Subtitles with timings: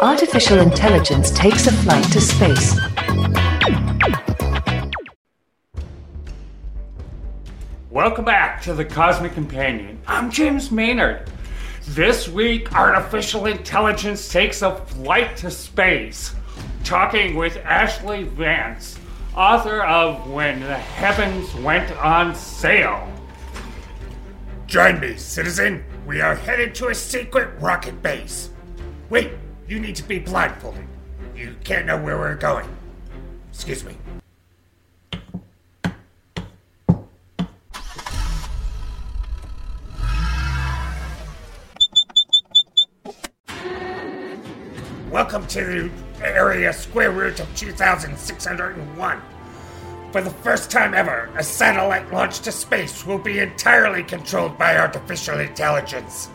[0.00, 2.78] Artificial intelligence takes a flight to space.
[7.90, 9.98] Welcome back to the Cosmic Companion.
[10.06, 11.30] I'm James Maynard.
[11.88, 16.34] This week, artificial intelligence takes a flight to space.
[16.84, 18.98] Talking with Ashlee Vance,
[19.34, 23.10] author of When the Heavens Went on Sale.
[24.66, 25.82] Join me, citizen.
[26.06, 28.50] We are headed to a secret rocket base.
[29.08, 29.30] Wait,
[29.68, 30.86] you need to be blindfolded.
[31.34, 32.68] You can't know where we're going.
[33.52, 33.96] Excuse me.
[45.10, 49.22] Welcome to the area square root of 2601.
[50.12, 54.76] For the first time ever, a satellite launched to space will be entirely controlled by
[54.76, 56.28] artificial intelligence.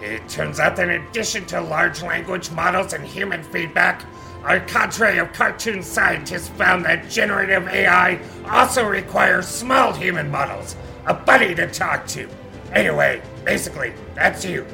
[0.00, 4.04] It turns out that in addition to large language models and human feedback,
[4.44, 11.14] our cadre of cartoon scientists found that generative AI also requires small human models, a
[11.14, 12.28] buddy to talk to.
[12.72, 14.64] Anyway, basically, that's you.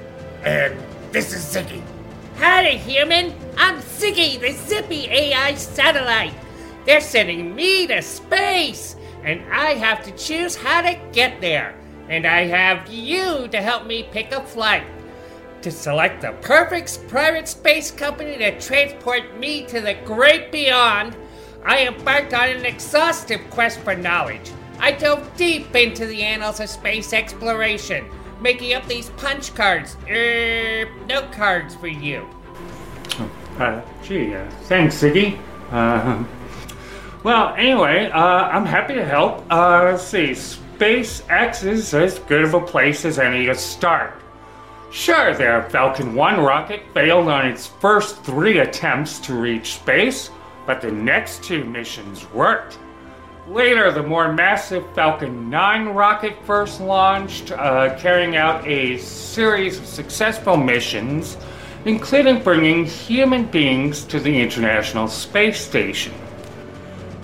[0.42, 0.78] And
[1.10, 1.82] this is Ziggy.
[2.36, 3.34] Howdy, human!
[3.56, 6.34] I'm Ziggy, the Zippy AI satellite.
[6.84, 11.74] They're sending me to space, and I have to choose how to get there.
[12.10, 14.84] And I have you to help me pick a flight.
[15.64, 21.16] To select the perfect private space company to transport me to the great beyond,
[21.64, 24.50] I embarked on an exhaustive quest for knowledge.
[24.78, 28.04] I dove deep into the annals of space exploration,
[28.42, 32.28] making up these punch cards, er, note cards for you.
[33.58, 35.38] Uh, gee, uh, thanks, Ziggy.
[35.70, 36.24] Uh,
[37.22, 39.50] well, anyway, uh, I'm happy to help.
[39.50, 44.20] Uh, let's see, SpaceX is as good of a place as any to start.
[44.94, 50.30] Sure, their Falcon 1 rocket failed on its first three attempts to reach space,
[50.66, 52.78] but the next two missions worked.
[53.48, 59.86] Later, the more massive Falcon 9 rocket first launched, uh, carrying out a series of
[59.86, 61.38] successful missions,
[61.86, 66.14] including bringing human beings to the International Space Station.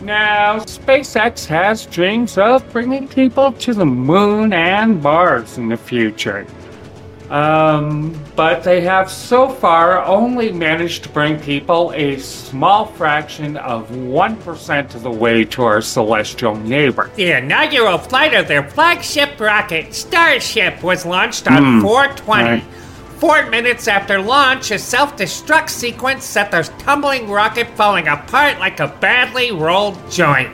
[0.00, 6.48] Now, SpaceX has dreams of bringing people to the moon and Mars in the future.
[7.30, 13.88] Um, but they have so far only managed to bring people a small fraction of
[13.90, 17.08] 1% of the way to our celestial neighbor.
[17.14, 22.42] The inaugural flight of their flagship rocket, Starship, was launched on 420.
[22.42, 22.64] right.
[23.18, 28.80] Four minutes after launch, a self destruct sequence set their tumbling rocket falling apart like
[28.80, 30.50] a badly rolled joint.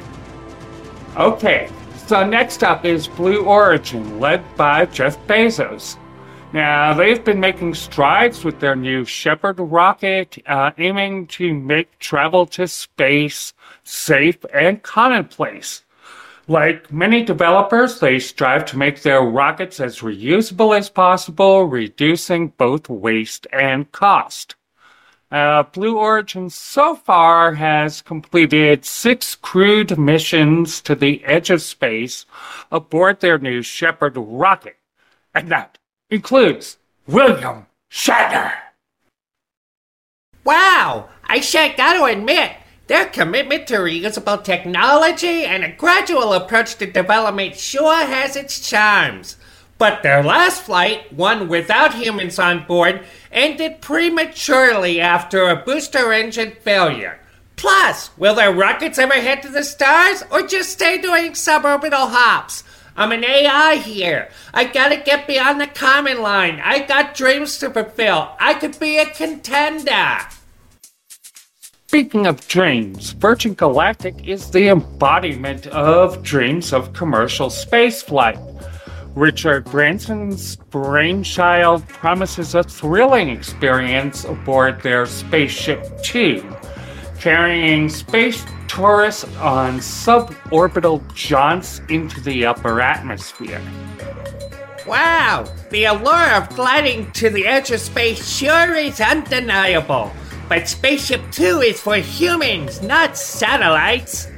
[1.17, 1.71] Okay,
[2.07, 5.97] so next up is Blue Origin, led by Jeff Bezos.
[6.53, 12.47] Now, they've been making strides with their new Shepard rocket, uh, aiming to make travel
[12.47, 13.53] to space
[13.83, 15.83] safe and commonplace.
[16.49, 22.89] Like many developers, they strive to make their rockets as reusable as possible, reducing both
[22.89, 24.55] waste and cost.
[25.33, 32.25] Uh, Blue Origin so far has completed six crewed missions to the edge of space
[32.71, 34.77] aboard their new Shepard rocket.
[35.35, 35.79] And that
[36.11, 38.53] includes William Shatner.
[40.45, 41.09] Wow!
[41.25, 42.53] I sure got to admit,
[42.87, 49.37] their commitment to reusable technology and a gradual approach to development sure has its charms.
[49.79, 56.53] But their last flight, one without humans on board, ended prematurely after a booster engine
[56.63, 57.19] failure.
[57.57, 62.63] Plus, will their rockets ever head to the stars or just stay doing suborbital hops?
[62.97, 64.31] I'm an AI here.
[64.55, 66.61] I gotta get beyond the Kármán line.
[66.65, 68.31] I got dreams to fulfill.
[68.41, 70.19] I could be a contender.
[71.89, 78.43] Speaking of dreams, Virgin Galactic is the embodiment of dreams of commercial spaceflight.
[79.15, 86.45] Richard Branson's brainchild promises a thrilling experience aboard their Spaceship Two,
[87.19, 93.61] carrying space tourists on suborbital jaunts into the upper atmosphere.
[94.87, 100.13] Wow, the allure of gliding to the edge of space sure is undeniable.
[100.49, 104.29] But Spaceship Two is for humans, not satellites.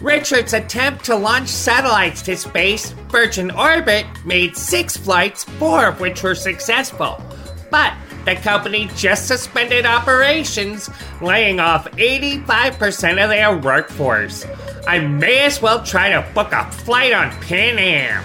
[0.00, 6.24] Richard's attempt to launch satellites to space, Virgin Orbit, made six flights, four of which
[6.24, 7.22] were successful.
[7.70, 7.94] But
[8.24, 10.88] the company just suspended operations,
[11.20, 14.46] laying off 85% of their workforce.
[14.86, 18.24] I may as well try to book a flight on Pan Am.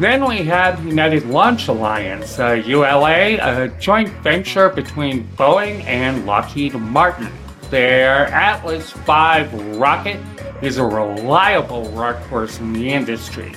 [0.00, 6.74] Then we have United Launch Alliance, a ULA, a joint venture between Boeing and Lockheed
[6.74, 7.30] Martin.
[7.70, 10.20] Their Atlas V rocket
[10.62, 13.52] is a reliable workhorse in the industry.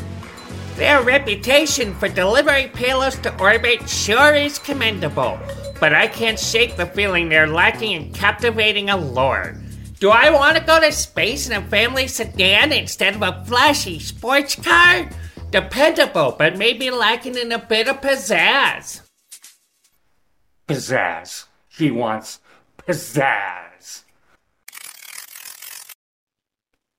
[0.77, 5.39] Their reputation for delivering payloads to orbit sure is commendable,
[5.79, 9.57] but I can't shake the feeling they're lacking in captivating allure.
[9.99, 13.97] Do I want to go to space in a family sedan instead of a flashy
[13.97, 15.09] sports car?
[15.49, 19.01] Dependable, but maybe lacking in a bit of pizzazz.
[20.67, 21.45] Pizzazz.
[21.69, 22.39] He wants
[22.77, 23.66] pizzazz.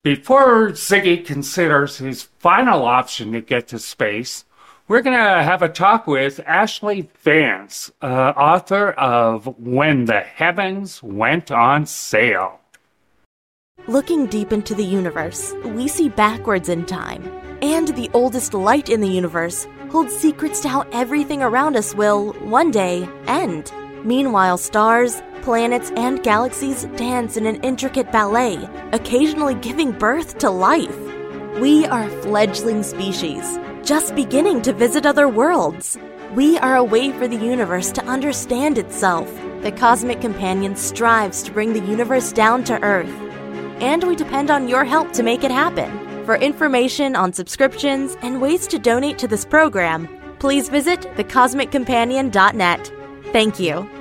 [0.05, 4.45] Before Ziggy considers his final option to get to space,
[4.87, 11.03] we're going to have a talk with Ashlee Vance, uh, author of When the Heavens
[11.03, 12.61] Went on Sale.
[13.89, 17.29] Looking deep into the universe, we see backwards in time.
[17.61, 22.35] And the oldest light in the universe holds secrets to how everything around us will,
[22.35, 23.73] one day, end.
[24.05, 30.95] Meanwhile, stars, planets, and galaxies dance in an intricate ballet, occasionally giving birth to life.
[31.59, 35.97] We are fledgling species, just beginning to visit other worlds.
[36.35, 39.27] We are a way for the universe to understand itself.
[39.63, 43.17] The Cosmic Companion strives to bring the universe down to Earth.
[43.81, 45.91] And we depend on your help to make it happen.
[46.27, 50.11] For information on subscriptions and ways to donate to this program,
[50.41, 52.93] please visit thecosmiccompanion.net.
[53.33, 53.98] Thank you.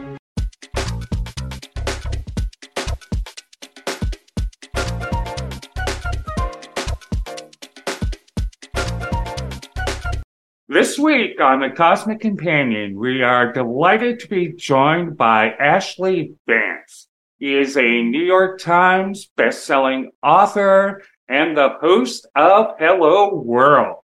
[10.88, 17.10] This week on The Cosmic Companion, we are delighted to be joined by Ashlee Vance.
[17.40, 24.06] He is a New York Times bestselling author and the host of Hello World.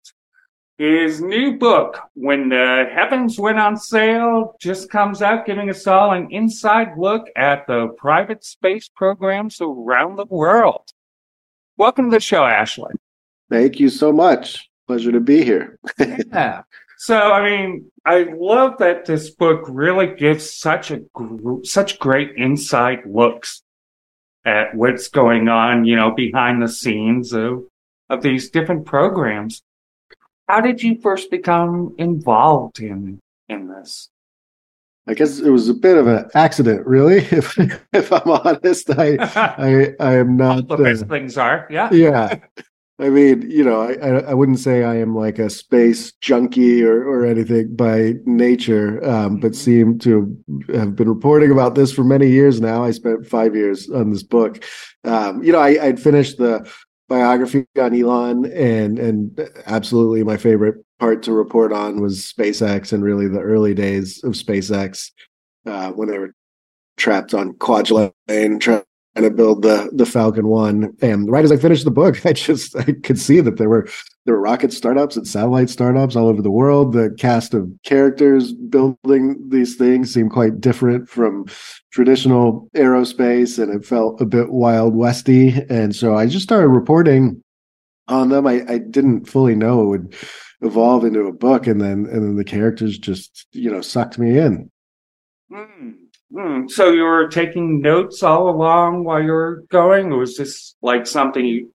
[0.77, 6.13] His new book, When the Heavens Went on Sale, just comes out, giving us all
[6.13, 10.89] an inside look at the private space programs around the world.
[11.77, 12.95] Welcome to the show, Ashlee.
[13.51, 14.68] Thank you so much.
[14.89, 15.79] Pleasure to be here.
[15.99, 16.63] yeah.
[16.97, 22.31] So, I mean, I love that this book really gives such a gr- such great
[22.37, 23.63] inside looks
[24.47, 27.65] at what's going on, you know, behind the scenes of
[28.09, 29.63] of these different programs.
[30.49, 34.09] How did you first become involved in in this?
[35.07, 37.19] I guess it was a bit of an accident, really.
[37.31, 37.59] If
[37.93, 40.67] if I'm honest, I I I am not.
[40.67, 42.39] the best uh, things are, yeah, yeah.
[43.01, 47.07] I mean, you know, I, I wouldn't say I am like a space junkie or,
[47.09, 49.55] or anything by nature, um, but mm-hmm.
[49.55, 50.37] seem to
[50.75, 52.83] have been reporting about this for many years now.
[52.83, 54.65] I spent five years on this book.
[55.05, 56.69] Um, you know, I, I'd finished the
[57.09, 63.05] biography on Elon, and and absolutely my favorite part to report on was SpaceX and
[63.05, 65.13] really the early days of SpaceX
[65.67, 66.35] uh, when they were
[66.97, 68.83] trapped on Kwajalein, trying
[69.17, 70.95] to build the the Falcon One.
[71.01, 73.89] And right as I finished the book, I just I could see that there were
[74.25, 76.93] there were rocket startups and satellite startups all over the world.
[76.93, 81.47] The cast of characters building these things seemed quite different from
[81.93, 85.55] traditional aerospace, and it felt a bit wild westy.
[85.69, 87.43] And so I just started reporting
[88.09, 88.47] on them.
[88.47, 90.15] I, I didn't fully know it would
[90.61, 94.39] evolve into a book, and then and then the characters just you know sucked me
[94.39, 94.71] in.
[95.51, 96.08] Mm.
[96.35, 96.69] Hmm.
[96.69, 101.07] So you were taking notes all along while you were going, or was this like
[101.07, 101.73] something you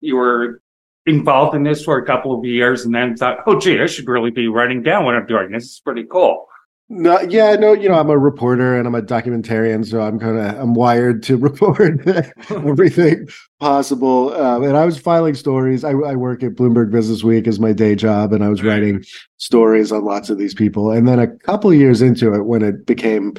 [0.00, 0.62] you were
[1.06, 4.06] involved in this for a couple of years and then thought, oh, gee, I should
[4.06, 5.50] really be writing down what I'm doing.
[5.50, 6.46] This is pretty cool.
[6.90, 10.38] No, yeah, no, you know, I'm a reporter and I'm a documentarian, so I'm kind
[10.38, 12.00] of I'm wired to report
[12.50, 13.28] everything
[13.60, 14.32] possible.
[14.32, 15.84] Um, and I was filing stories.
[15.84, 19.04] I, I, work at Bloomberg Business Week as my day job, and I was writing
[19.36, 20.90] stories on lots of these people.
[20.90, 23.34] And then a couple years into it, when it became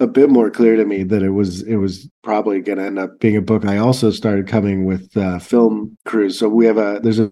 [0.00, 2.98] a bit more clear to me that it was it was probably going to end
[2.98, 3.64] up being a book.
[3.66, 6.38] I also started coming with uh, film crews.
[6.38, 7.28] So we have a there's an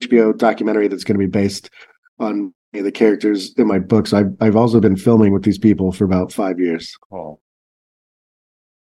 [0.00, 1.70] HBO documentary that's going to be based
[2.20, 4.12] on the characters in my books.
[4.12, 6.96] I've I've also been filming with these people for about five years.
[7.10, 7.40] Cool.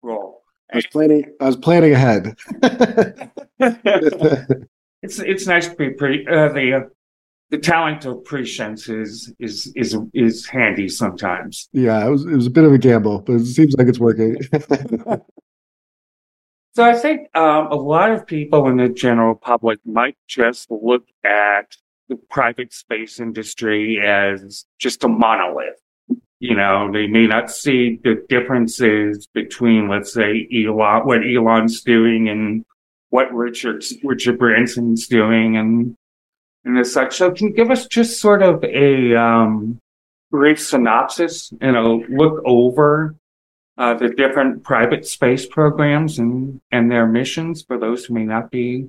[0.03, 0.41] Cool.
[0.71, 1.25] I was planning.
[1.41, 2.35] I was planning ahead.
[5.01, 6.27] it's it's nice to be pretty.
[6.27, 6.81] Uh, the uh,
[7.49, 11.69] the talent of prescience is is is is handy sometimes.
[11.71, 13.99] Yeah, it was it was a bit of a gamble, but it seems like it's
[13.99, 14.37] working.
[16.75, 21.05] so I think um, a lot of people in the general public might just look
[21.23, 21.75] at
[22.09, 25.79] the private space industry as just a monolith.
[26.39, 32.29] You know, they may not see the differences between, let's say, Elon, what Elon's doing
[32.29, 32.63] and
[33.09, 35.95] what Richard Richard Branson's doing, and
[36.67, 37.17] and as such.
[37.17, 39.79] So, can you give us just sort of a um,
[40.31, 43.15] brief synopsis and a look over
[43.77, 48.51] uh, the different private space programs and and their missions for those who may not
[48.51, 48.87] be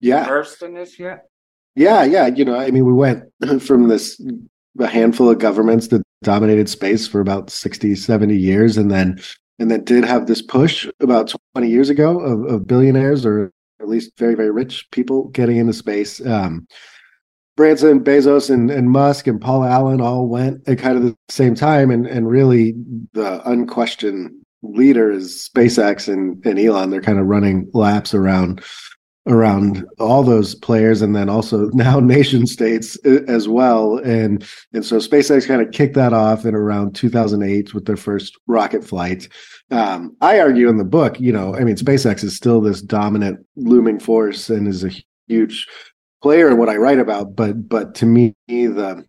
[0.00, 0.26] Yeah.
[0.26, 1.28] versed in this yet?
[1.76, 2.26] Yeah, yeah.
[2.26, 3.24] You know, I mean, we went
[3.62, 4.20] from this
[4.80, 9.20] a handful of governments that dominated space for about 60, 70 years, and then
[9.60, 13.50] and then did have this push about 20 years ago of, of billionaires or
[13.80, 16.24] at least very, very rich people getting into space.
[16.24, 16.66] Um,
[17.56, 21.56] Branson, Bezos, and, and Musk and Paul Allen all went at kind of the same
[21.56, 22.74] time, and and really
[23.14, 24.30] the unquestioned
[24.62, 26.90] leader is SpaceX and, and Elon.
[26.90, 28.62] They're kind of running laps around
[29.28, 33.98] around all those players and then also now nation states as well.
[33.98, 38.36] And and so SpaceX kind of kicked that off in around 2008 with their first
[38.46, 39.28] rocket flight.
[39.70, 43.44] Um, I argue in the book you know I mean SpaceX is still this dominant
[43.56, 44.90] looming force and is a
[45.26, 45.66] huge
[46.22, 49.04] player in what I write about but but to me the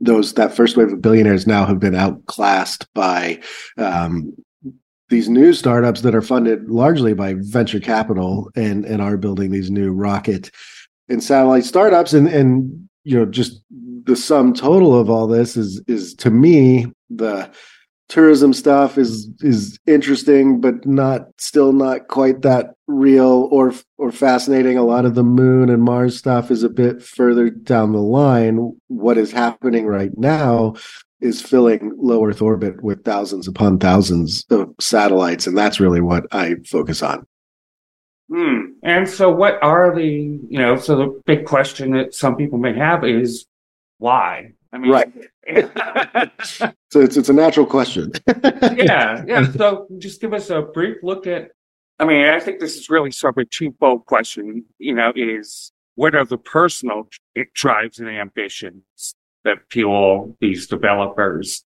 [0.00, 3.40] those that first wave of billionaires now have been outclassed by
[3.78, 4.34] um,
[5.10, 9.70] these new startups that are funded largely by venture capital and and are building these
[9.70, 10.50] new rocket
[11.08, 12.12] and satellite startups.
[12.12, 13.62] And and you know just
[14.04, 17.50] the sum total of all this is is to me the
[18.08, 24.76] tourism stuff is is interesting but not still not quite that real or or fascinating.
[24.78, 28.72] A lot of the moon and mars stuff is a bit further down the line.
[28.88, 30.74] What is happening right now
[31.24, 36.26] is filling low Earth orbit with thousands upon thousands of satellites, and that's really what
[36.32, 37.26] I focus on.
[38.30, 38.72] Hmm.
[38.82, 40.76] And so, what are the you know?
[40.76, 43.46] So the big question that some people may have is
[43.98, 44.52] why.
[44.72, 45.12] I mean, Right.
[46.90, 48.12] So it's it's a natural question.
[48.76, 49.50] yeah, yeah.
[49.50, 51.50] So just give us a brief look at.
[51.98, 54.64] I mean, I think this is really sort of a twofold question.
[54.78, 57.08] You know, is what are the personal
[57.54, 59.14] drives and ambitions
[59.44, 61.64] that fuel these developers?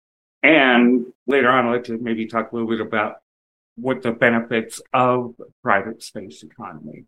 [0.43, 3.17] And later on, I'd like to maybe talk a little bit about
[3.77, 7.05] what the benefits of private space economy.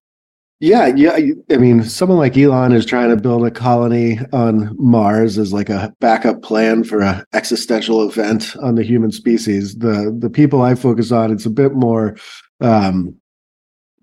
[0.60, 1.18] Yeah, yeah.
[1.50, 5.68] I mean, someone like Elon is trying to build a colony on Mars as like
[5.68, 9.76] a backup plan for a existential event on the human species.
[9.76, 12.16] The the people I focus on, it's a bit more
[12.60, 13.16] um,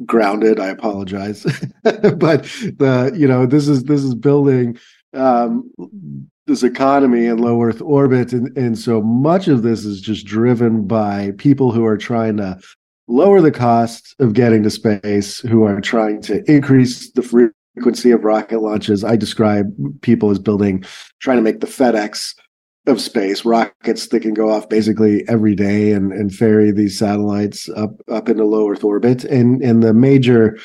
[0.05, 0.59] grounded.
[0.59, 1.43] I apologize,
[1.83, 4.77] but the you know this is this is building
[5.13, 5.71] um,
[6.47, 10.87] this economy in low Earth orbit, and and so much of this is just driven
[10.87, 12.59] by people who are trying to
[13.07, 18.23] lower the cost of getting to space, who are trying to increase the frequency of
[18.23, 19.03] rocket launches.
[19.03, 19.67] I describe
[20.01, 20.83] people as building,
[21.19, 22.35] trying to make the FedEx
[22.87, 27.69] of space, rockets that can go off basically every day and, and ferry these satellites
[27.69, 29.23] up up into low Earth orbit.
[29.25, 30.57] And and the major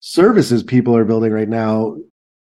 [0.00, 1.96] services people are building right now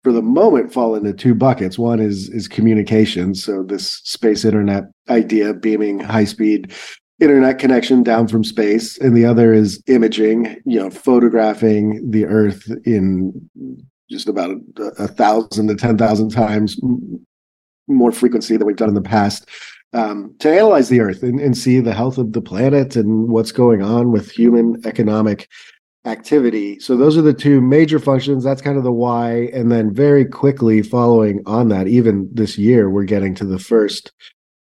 [0.03, 1.79] for the moment fall into two buckets.
[1.79, 3.35] One is is communication.
[3.35, 6.73] So this space internet idea, beaming high speed
[7.19, 10.57] internet connection down from space, and the other is imaging.
[10.65, 13.49] You know, photographing the Earth in
[14.09, 16.79] just about a, a thousand to ten thousand times
[17.87, 19.47] more frequency than we've done in the past.
[19.93, 23.51] Um, to analyze the Earth and, and see the health of the planet and what's
[23.51, 25.47] going on with human economic
[26.05, 26.79] activity.
[26.79, 28.43] So those are the two major functions.
[28.43, 29.49] That's kind of the why.
[29.53, 34.11] And then very quickly following on that, even this year, we're getting to the first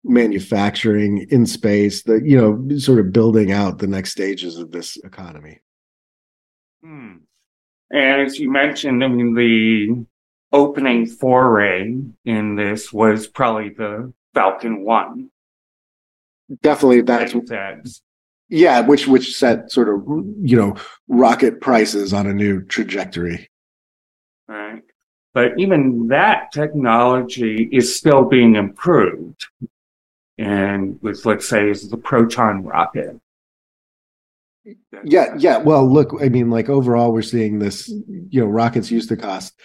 [0.04, 4.98] manufacturing in space that, you know, sort of building out the next stages of this
[4.98, 5.62] economy.
[6.84, 7.18] Hmm.
[7.90, 10.06] And as you mentioned, I mean, the
[10.52, 15.30] opening foray in this was probably the Falcon One.
[16.62, 18.02] Definitely that's That's
[18.54, 20.04] yeah, which which set sort of
[20.42, 20.76] you know
[21.08, 23.50] rocket prices on a new trajectory.
[24.48, 24.84] right.
[25.34, 29.48] But even that technology is still being improved.
[30.38, 33.20] And with, let's say, is the proton rocket.
[35.04, 35.58] Yeah, yeah.
[35.58, 37.88] Well, look, I mean, like overall, we're seeing this.
[37.88, 39.60] You know, rockets used to cost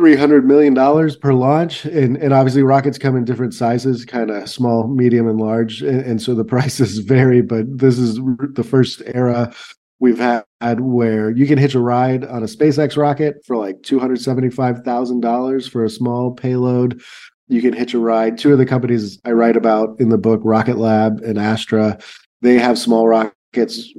[0.00, 4.30] three hundred million dollars per launch, and and obviously rockets come in different sizes, kind
[4.30, 7.42] of small, medium, and large, and, and so the prices vary.
[7.42, 8.18] But this is
[8.54, 9.52] the first era
[9.98, 10.44] we've had
[10.80, 14.82] where you can hitch a ride on a SpaceX rocket for like two hundred seventy-five
[14.84, 17.02] thousand dollars for a small payload.
[17.48, 18.38] You can hitch a ride.
[18.38, 21.98] Two of the companies I write about in the book, Rocket Lab and Astra,
[22.40, 23.92] they have small rockets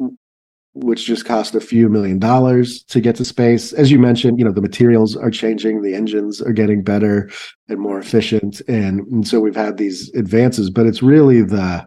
[0.73, 3.73] which just cost a few million dollars to get to space.
[3.73, 7.29] As you mentioned, you know, the materials are changing, the engines are getting better
[7.67, 8.61] and more efficient.
[8.67, 11.85] And, and so we've had these advances, but it's really the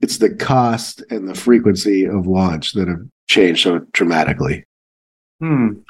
[0.00, 4.64] it's the cost and the frequency of launch that have changed so dramatically.
[5.40, 5.80] Hmm.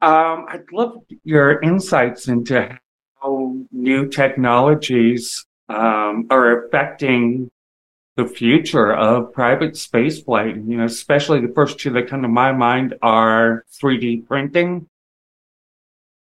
[0.00, 2.78] Um, I'd love your insights into
[3.20, 7.50] how new technologies um, are affecting
[8.18, 10.68] the future of private spaceflight.
[10.68, 14.88] You know, especially the first two that come to my mind are 3D printing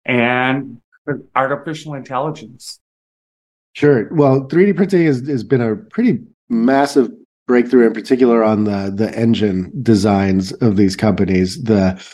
[0.04, 0.82] and
[1.36, 2.80] artificial intelligence.
[3.74, 4.12] Sure.
[4.12, 7.12] Well, 3D printing has, has been a pretty massive
[7.46, 11.62] breakthrough, in particular on the the engine designs of these companies.
[11.62, 12.04] The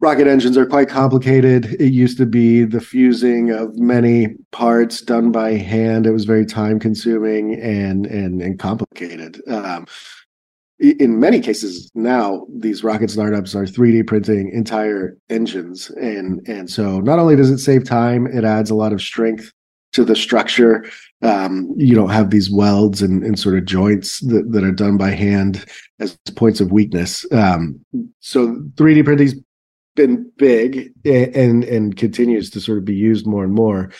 [0.00, 1.76] rocket engines are quite complicated.
[1.80, 6.06] It used to be the fusing of many parts done by hand.
[6.06, 9.40] It was very time consuming and and and complicated.
[9.48, 9.86] Um,
[10.80, 17.00] in many cases now these rocket startups are 3d printing entire engines and and so
[17.00, 19.52] not only does it save time it adds a lot of strength
[19.92, 20.84] to the structure
[21.20, 24.96] um, you don't have these welds and, and sort of joints that, that are done
[24.96, 25.64] by hand
[25.98, 27.80] as points of weakness um,
[28.20, 29.34] so 3d printing's
[29.98, 33.90] been big and and continues to sort of be used more and more.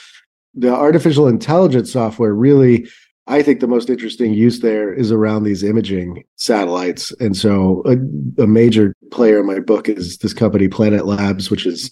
[0.54, 2.88] The artificial intelligence software really
[3.26, 7.12] I think the most interesting use there is around these imaging satellites.
[7.20, 7.96] And so a,
[8.42, 11.90] a, major player in my book is this company, Planet Labs, which has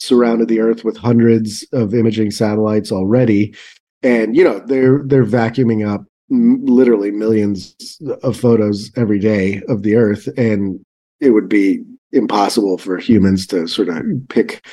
[0.00, 3.54] surrounded the Earth with hundreds of imaging satellites already.
[4.02, 7.74] And, you know, they're they're vacuuming up literally millions
[8.22, 10.28] of photos every day of the Earth.
[10.36, 10.78] And
[11.20, 11.82] it would be
[12.12, 14.64] impossible for humans to sort of pick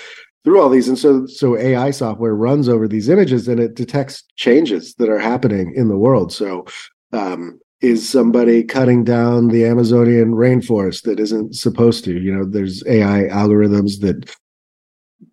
[0.43, 0.87] through all these.
[0.87, 5.19] And so so ai software runs over these images and it detects changes that are
[5.19, 6.31] happening in the world.
[6.31, 6.65] So
[7.11, 12.19] um, is somebody cutting down the amazonian rainforest that isn't supposed to?
[12.19, 14.29] You know there's ai algorithms that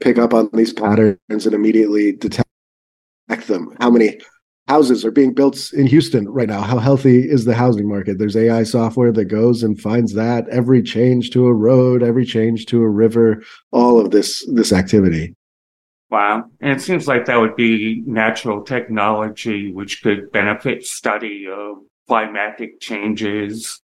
[0.01, 2.47] pick up on these patterns and immediately detect
[3.47, 3.77] them.
[3.81, 4.21] How many
[4.71, 6.61] houses are being built in Houston right now.
[6.61, 8.19] How healthy is the housing market?
[8.19, 12.67] There's AI software that goes and finds that every change to a road, every change
[12.67, 15.35] to a river, all of this this activity.
[16.09, 16.45] Wow.
[16.61, 22.81] And it seems like that would be natural technology which could benefit study of climatic
[22.81, 23.81] changes,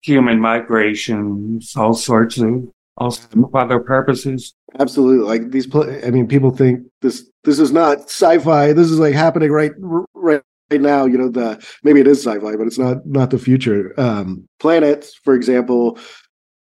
[0.00, 4.54] human migrations, all sorts of all sorts of other purposes.
[4.78, 5.24] Absolutely.
[5.24, 5.66] Like these,
[6.04, 8.72] I mean, people think this this is not sci-fi.
[8.72, 9.72] This is like happening right
[10.14, 11.06] right right now.
[11.06, 13.98] You know, the maybe it is sci-fi, but it's not not the future.
[13.98, 15.98] Um, planets, for example,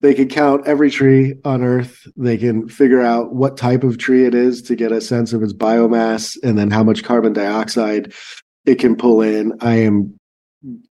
[0.01, 2.07] they can count every tree on Earth.
[2.17, 5.43] They can figure out what type of tree it is to get a sense of
[5.43, 8.13] its biomass, and then how much carbon dioxide
[8.67, 9.53] it can pull in.
[9.61, 10.19] I am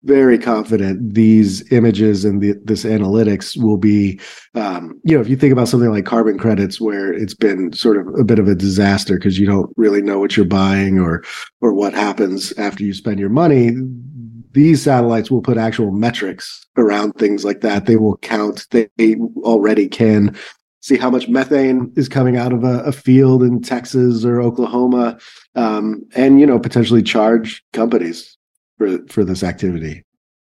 [0.03, 4.19] very confident these images and the, this analytics will be
[4.55, 7.97] um, you know if you think about something like carbon credits where it's been sort
[7.97, 11.23] of a bit of a disaster because you don't really know what you're buying or
[11.61, 13.71] or what happens after you spend your money
[14.53, 17.87] these satellites will put actual metrics around things like that.
[17.87, 18.67] They will count.
[18.69, 20.35] They already can
[20.83, 25.17] see how much methane is coming out of a, a field in texas or oklahoma
[25.55, 28.37] um, and you know potentially charge companies
[28.77, 30.03] for for this activity.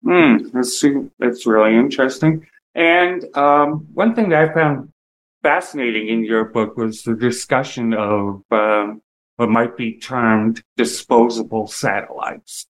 [0.05, 0.85] Mm, that's
[1.19, 2.47] that's really interesting.
[2.75, 4.93] And um, one thing that I found
[5.43, 9.03] fascinating in your book was the discussion of um,
[9.37, 12.67] what might be termed disposable satellites.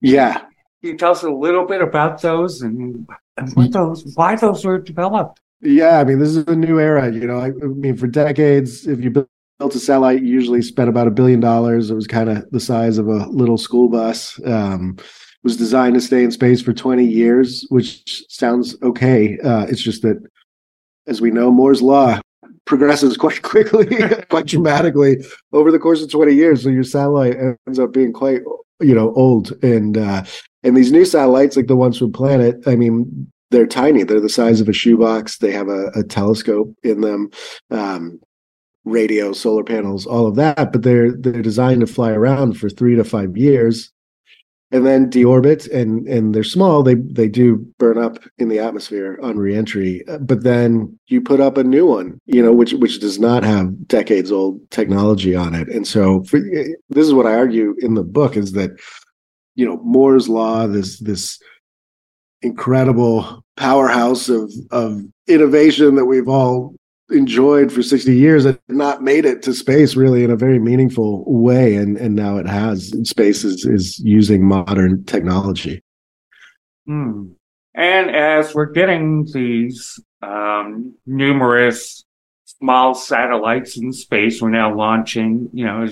[0.00, 0.38] Yeah.
[0.38, 4.64] Can you tell us a little bit about those and, and what those why those
[4.64, 5.40] were developed?
[5.60, 7.10] Yeah, I mean, this is a new era.
[7.10, 9.28] You know, I, I mean, for decades, if you build
[9.58, 11.90] built a satellite usually spent about a billion dollars.
[11.90, 14.40] It was kind of the size of a little school bus.
[14.44, 14.96] Um,
[15.42, 19.38] was designed to stay in space for 20 years which sounds okay.
[19.38, 20.20] Uh, it's just that
[21.06, 22.18] as we know moore's law
[22.64, 23.86] progresses quite quickly
[24.28, 26.64] quite dramatically over the course of 20 years.
[26.64, 28.40] So your satellite ends up being quite
[28.80, 29.52] you know old.
[29.62, 30.24] And uh,
[30.64, 34.02] and these new satellites like the ones from planet i mean they're tiny.
[34.02, 35.38] They're the size of a shoebox.
[35.38, 37.30] They have a, a telescope in them.
[37.70, 38.20] Um,
[38.86, 42.94] radio, solar panels, all of that, but they're they're designed to fly around for three
[42.96, 43.92] to five years.
[44.72, 49.16] And then deorbit and and they're small they they do burn up in the atmosphere
[49.22, 50.02] on reentry.
[50.20, 53.86] But then you put up a new one you know which which does not have
[53.86, 55.68] decades old technology on it.
[55.68, 58.72] And so for, eh, this is what i argue in the book is that
[59.54, 61.38] you know moore's law this this
[62.42, 66.74] incredible powerhouse of of innovation that we've all
[67.10, 71.24] enjoyed for 60 years and not made it to space really in a very meaningful
[71.26, 71.74] way.
[71.76, 75.82] And and now it has space is is using modern technology.
[76.86, 77.30] Hmm.
[77.74, 82.04] and as we're getting these um, numerous
[82.44, 85.84] small satellites in space we're now launching you know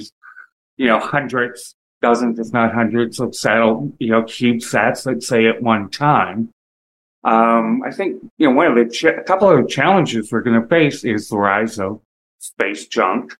[0.77, 5.47] you know hundreds dozens if not hundreds of satellite you know cube CubeSats let's say
[5.47, 6.54] at one time
[7.25, 10.61] um, I think you know one of the ch- a couple of challenges we're going
[10.61, 12.01] to face is the rise of
[12.39, 13.35] space junk.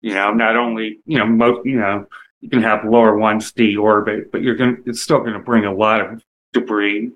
[0.00, 2.06] You know, not only, you know, mo- you know,
[2.40, 5.64] you can have lower ones orbit, but you're going to, it's still going to bring
[5.64, 7.10] a lot of debris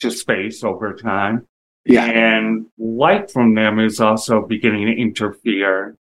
[0.00, 1.46] to space over time.
[1.84, 2.04] Yeah.
[2.04, 5.96] And light from them is also beginning to interfere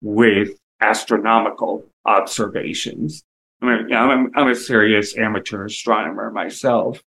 [0.00, 3.24] with astronomical observations.
[3.60, 7.02] I mean, I'm, I'm a serious amateur astronomer myself.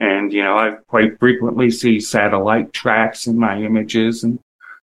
[0.00, 4.24] And, you know, I quite frequently see satellite tracks in my images.
[4.24, 4.38] And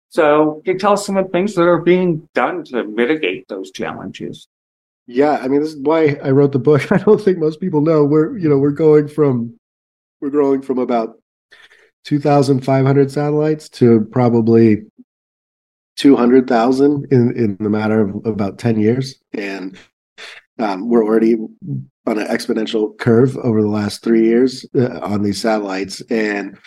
[0.09, 3.47] so can you tell us some of the things that are being done to mitigate
[3.47, 4.47] those challenges?
[5.07, 6.91] Yeah, I mean, this is why I wrote the book.
[6.91, 9.57] I don't think most people know we're, you know, we're going from,
[10.19, 11.17] we're growing from about
[12.05, 14.83] 2,500 satellites to probably
[15.95, 19.15] 200,000 in, in the matter of about 10 years.
[19.33, 19.77] And
[20.59, 21.35] um, we're already
[22.07, 26.01] on an exponential curve over the last three years uh, on these satellites.
[26.09, 26.57] And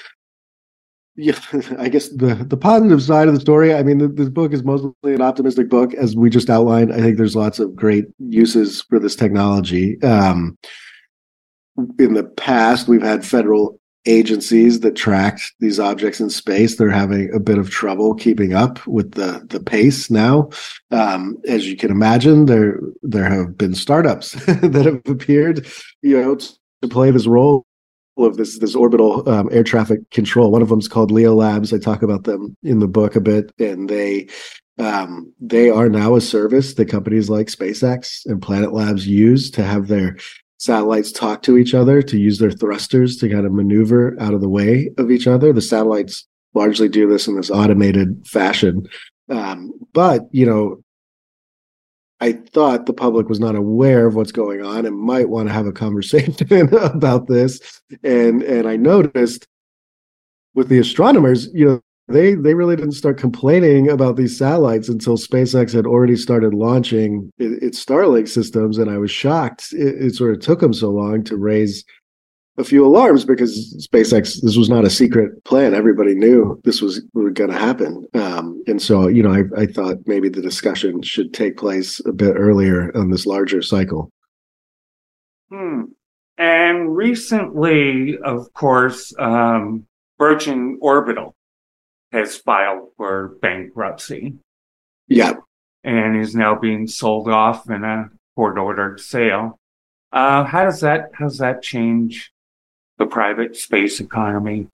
[1.16, 1.38] yeah,
[1.78, 3.74] I guess the the positive side of the story.
[3.74, 6.92] I mean, this book is mostly an optimistic book, as we just outlined.
[6.92, 10.00] I think there's lots of great uses for this technology.
[10.02, 10.56] Um,
[11.98, 17.32] in the past, we've had federal agencies that tracked these objects in space they're having
[17.34, 20.48] a bit of trouble keeping up with the the pace now.
[20.90, 25.66] Um, as you can imagine there there have been startups that have appeared
[26.02, 27.66] you know to play this role
[28.16, 30.50] of this this orbital um, air traffic control.
[30.50, 31.72] One of them is called leo labs.
[31.72, 34.28] I talk about them in the book a bit and they
[34.78, 39.64] um, they are now a service that companies like SpaceX and Planet Labs use to
[39.64, 40.16] have their
[40.58, 44.40] satellites talk to each other to use their thrusters to kind of maneuver out of
[44.40, 45.52] the way of each other.
[45.52, 48.86] The satellites largely do this in this automated fashion.
[49.30, 50.82] Um, but, you know,
[52.20, 55.52] I thought the public was not aware of what's going on and might want to
[55.52, 56.34] have a conversation
[56.74, 57.80] about this.
[58.02, 59.46] And and I noticed
[60.54, 65.16] with the astronomers, you know, they they really didn't start complaining about these satellites until
[65.16, 69.72] SpaceX had already started launching its Starlink systems, and I was shocked.
[69.72, 71.84] It, it, sort of took them so long to raise
[72.56, 75.74] a few alarms because SpaceX this was not a secret plan.
[75.74, 79.98] Everybody knew this was going to happen, um, and so you know I, I thought
[80.06, 84.10] maybe the discussion should take place a bit earlier on this larger cycle.
[85.50, 85.82] Hmm.
[86.38, 89.84] And recently, of course, um,
[90.18, 91.34] Virgin Orbital
[92.12, 94.34] has filed for bankruptcy.
[95.06, 95.34] Yeah.
[95.84, 99.58] And is now being sold off in a court ordered sale.
[100.12, 102.32] Uh, how does that how does that change
[102.98, 104.68] the private space economy?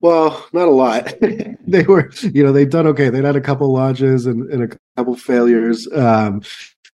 [0.00, 1.14] Well, not a lot.
[1.66, 3.08] they were, you know, they've done okay.
[3.08, 5.88] They've had a couple launches and, and a couple failures.
[5.92, 6.42] Um,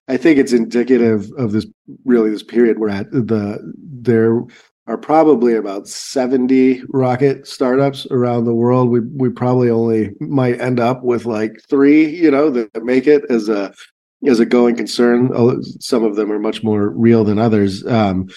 [0.09, 1.67] I think it's indicative of this
[2.05, 3.11] really this period we're at.
[3.11, 4.43] The there
[4.91, 8.91] are probably about 70 rocket startups around the world.
[8.91, 13.25] We we probably only might end up with like three, you know, that make it
[13.31, 13.73] as a
[14.27, 15.31] as a going concern.
[15.79, 17.87] Some of them are much more real than others.
[17.87, 18.29] Um,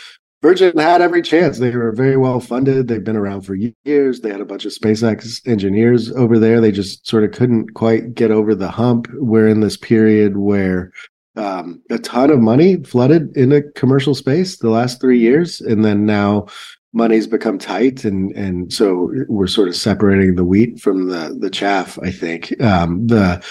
[0.43, 1.57] Virgin had every chance.
[1.57, 2.87] They were very well funded.
[2.87, 4.19] They've been around for years.
[4.19, 6.61] They had a bunch of SpaceX engineers over there.
[6.61, 9.07] They just sort of couldn't quite get over the hump.
[9.13, 10.91] We're in this period where
[11.35, 16.05] um, a ton of money flooded into commercial space the last three years, and then
[16.05, 16.47] now
[16.93, 21.49] money's become tight, and and so we're sort of separating the wheat from the the
[21.49, 21.97] chaff.
[22.01, 23.43] I think um, the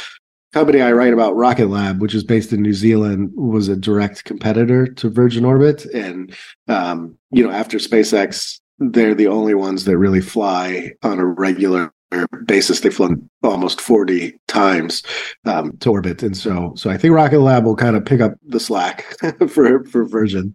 [0.52, 4.24] company I write about, Rocket Lab, which is based in New Zealand, was a direct
[4.24, 6.34] competitor to Virgin Orbit, and
[6.68, 11.92] um, you know after SpaceX, they're the only ones that really fly on a regular
[12.46, 12.80] basis.
[12.80, 15.02] They've flown almost 40 times
[15.44, 16.22] um, to orbit.
[16.22, 19.16] And so so I think Rocket Lab will kind of pick up the slack
[19.48, 20.54] for, for Virgin.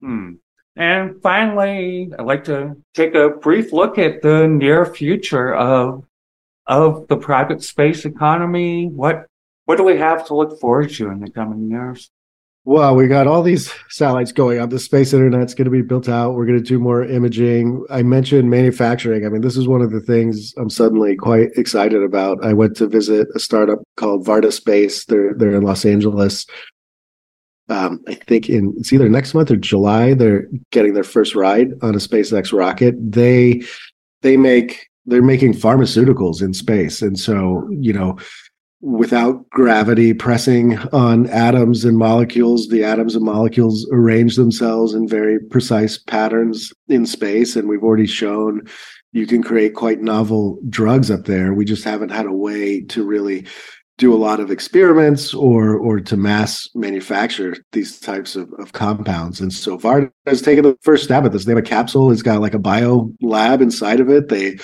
[0.00, 0.34] Hmm.
[0.76, 6.04] And finally, I'd like to take a brief look at the near future of
[6.68, 8.86] of the private space economy.
[8.86, 9.26] What
[9.64, 12.10] what do we have to look forward to in the coming years?
[12.68, 14.68] Well, we got all these satellites going up.
[14.68, 16.34] The space internet's going to be built out.
[16.34, 17.82] We're going to do more imaging.
[17.88, 19.24] I mentioned manufacturing.
[19.24, 22.44] I mean, this is one of the things I'm suddenly quite excited about.
[22.44, 25.06] I went to visit a startup called Varda Space.
[25.06, 26.44] They're they're in Los Angeles.
[27.70, 30.12] Um, I think in it's either next month or July.
[30.12, 32.96] They're getting their first ride on a SpaceX rocket.
[32.98, 33.62] They
[34.20, 38.18] they make they're making pharmaceuticals in space, and so you know
[38.80, 45.40] without gravity pressing on atoms and molecules the atoms and molecules arrange themselves in very
[45.40, 47.56] precise patterns in space.
[47.56, 48.62] And we've already shown
[49.12, 51.52] you can create quite novel drugs up there.
[51.54, 53.46] We just haven't had a way to really
[53.96, 59.40] do a lot of experiments or or to mass manufacture these types of, of compounds.
[59.40, 61.46] And so Varda has taken the first stab at this.
[61.46, 62.12] They have a capsule.
[62.12, 64.28] It's got like a bio lab inside of it.
[64.28, 64.58] They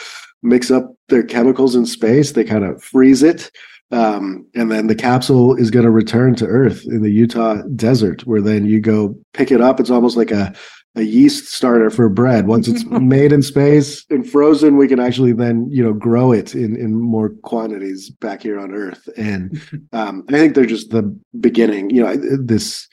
[0.44, 2.32] mix up their chemicals in space.
[2.32, 3.50] They kind of freeze it
[3.90, 8.26] Um, and then the capsule is going to return to Earth in the Utah desert,
[8.26, 9.78] where then you go pick it up.
[9.78, 10.54] It's almost like a
[10.96, 12.46] a yeast starter for bread.
[12.46, 16.54] Once it's made in space and frozen, we can actually then you know grow it
[16.54, 19.08] in in more quantities back here on Earth.
[19.16, 19.60] And
[19.92, 21.02] um, I think they're just the
[21.40, 21.90] beginning.
[21.90, 22.88] You know, this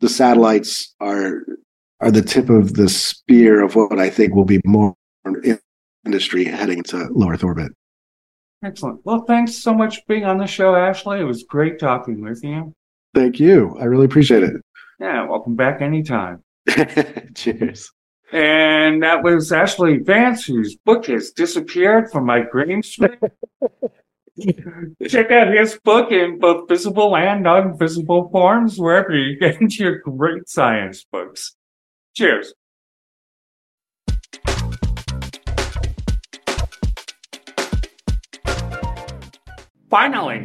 [0.00, 1.42] the satellites are
[2.00, 4.94] are the tip of the spear of what I think will be more
[6.04, 7.72] industry heading to low Earth orbit.
[8.64, 9.00] Excellent.
[9.04, 11.20] Well, thanks so much for being on the show, Ashlee.
[11.20, 12.72] It was great talking with you.
[13.14, 13.76] Thank you.
[13.80, 14.54] I really appreciate it.
[15.00, 16.42] Yeah, welcome back anytime.
[17.34, 17.90] Cheers.
[18.32, 23.18] And that was Ashlee Vance, whose book has disappeared from my green screen.
[25.08, 30.48] Check out his book in both visible and non-visible forms wherever you get your great
[30.48, 31.56] science books.
[32.14, 32.54] Cheers.
[39.92, 40.42] Finally,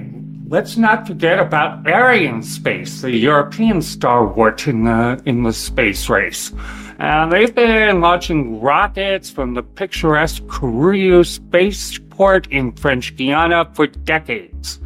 [0.50, 6.52] let's not forget about Arianespace, the European stalwart in the, in the space race.
[7.00, 14.82] Uh, they've been launching rockets from the picturesque Kourou spaceport in French Guiana for decades.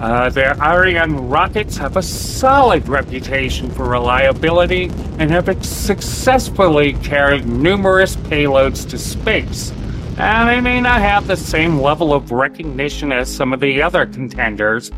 [0.00, 8.16] Uh, their Ariane rockets have a solid reputation for reliability and have successfully carried numerous
[8.16, 9.72] payloads to space
[10.18, 14.06] and they may not have the same level of recognition as some of the other
[14.06, 14.90] contenders,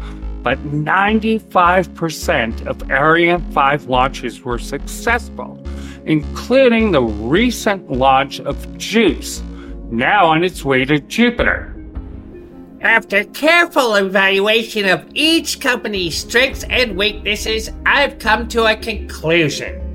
[0.42, 5.62] but 95% of Ariane 5 launches were successful,
[6.04, 9.42] including the recent launch of JUICE,
[9.90, 11.74] now on its way to Jupiter.
[12.81, 19.88] After careful evaluation of each company's strengths and weaknesses, I've come to a conclusion.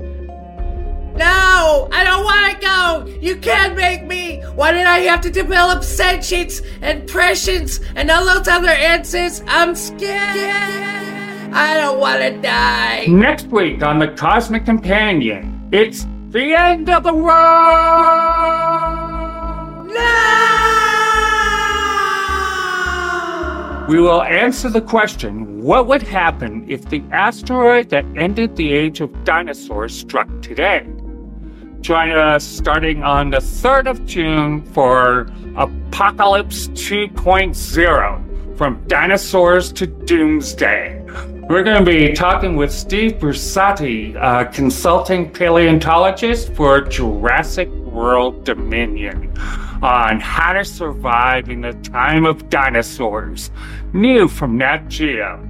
[1.16, 3.18] No, I don't want to go.
[3.20, 4.42] You can't make me.
[4.54, 9.42] Why did I have to develop sentience and prescience and all those other answers?
[9.46, 10.10] I'm scared.
[11.56, 13.06] I don't want to die.
[13.06, 17.32] Next week on The Cosmic Companion, it's the end of the world.
[19.86, 20.54] No!
[23.88, 29.00] We will answer the question what would happen if the asteroid that ended the age
[29.00, 30.84] of dinosaurs struck today?
[31.84, 41.02] Join us starting on the 3rd of June for Apocalypse 2.0 From Dinosaurs to Doomsday.
[41.46, 49.36] We're going to be talking with Steve Brusatte, a consulting paleontologist for Jurassic World Dominion,
[49.82, 53.50] on how to survive in the time of dinosaurs,
[53.92, 55.46] new from Nat Geo.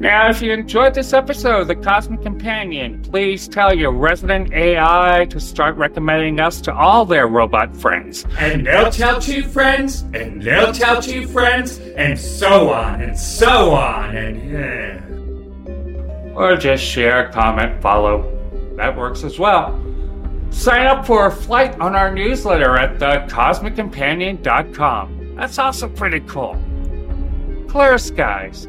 [0.00, 5.26] Now, if you enjoyed this episode of The Cosmic Companion, please tell your resident AI
[5.28, 8.24] to start recommending us to all their robot friends.
[8.38, 13.74] And they'll tell two friends, and they'll tell two friends, and so on, and so
[13.74, 14.50] on, and.
[14.50, 15.04] Yeah.
[16.34, 18.24] Or just share, comment, follow.
[18.76, 19.78] That works as well.
[20.48, 25.34] Sign up for a flight on our newsletter at thecosmiccompanion.com.
[25.36, 26.56] That's also pretty cool.
[27.68, 28.66] Clear skies.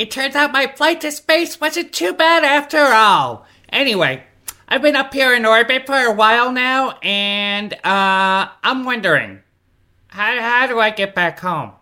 [0.00, 3.44] It turns out my flight to space wasn't too bad after all.
[3.68, 4.24] Anyway,
[4.66, 9.40] I've been up here in orbit for a while now, and uh, I'm wondering,
[10.08, 11.72] how how do I get back home?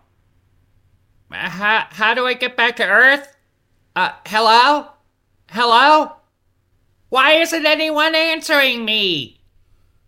[1.31, 3.37] How how do I get back to Earth?
[3.95, 4.89] Uh, hello,
[5.49, 6.11] hello.
[7.07, 9.38] Why isn't anyone answering me?